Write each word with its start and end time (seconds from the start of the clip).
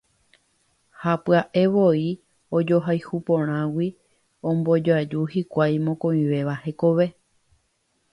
Ha 1.01 1.13
pya'evoi 1.23 2.07
ojohayhu 2.59 3.15
porãgui 3.27 3.89
ombojoaju 4.53 5.19
hikuái 5.35 5.77
mokõivéva 5.85 6.55
hekove. 6.65 7.07